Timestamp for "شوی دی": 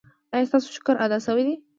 1.25-1.55